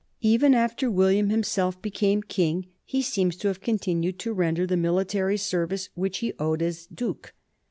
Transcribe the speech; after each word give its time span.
Even 0.21 0.55
after 0.55 0.89
William 0.89 1.29
him 1.29 1.43
self 1.43 1.79
became 1.79 2.23
king, 2.23 2.65
he 2.85 3.03
seems 3.03 3.35
to 3.35 3.49
have 3.49 3.61
continued 3.61 4.17
to 4.17 4.33
render 4.33 4.65
the 4.65 4.75
military 4.75 5.37
service 5.37 5.89
which 5.93 6.17
he 6.25 6.33
owed 6.39 6.63
as 6.63 6.87
duke. 6.87 7.33